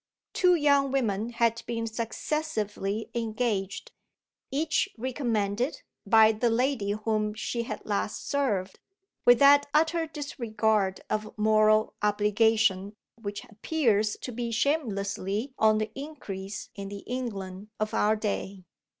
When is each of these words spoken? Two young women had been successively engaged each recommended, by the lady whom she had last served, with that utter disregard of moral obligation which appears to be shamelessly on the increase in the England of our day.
Two 0.33 0.55
young 0.55 0.91
women 0.91 1.29
had 1.29 1.61
been 1.67 1.85
successively 1.85 3.11
engaged 3.13 3.91
each 4.49 4.89
recommended, 4.97 5.83
by 6.07 6.31
the 6.31 6.49
lady 6.49 6.93
whom 6.93 7.35
she 7.35 7.61
had 7.61 7.85
last 7.85 8.27
served, 8.27 8.79
with 9.25 9.37
that 9.37 9.67
utter 9.75 10.07
disregard 10.07 11.01
of 11.07 11.37
moral 11.37 11.93
obligation 12.01 12.95
which 13.13 13.45
appears 13.45 14.17
to 14.21 14.31
be 14.31 14.49
shamelessly 14.51 15.53
on 15.59 15.77
the 15.77 15.91
increase 15.93 16.69
in 16.73 16.89
the 16.89 17.03
England 17.05 17.69
of 17.79 17.93
our 17.93 18.15
day. 18.15 18.63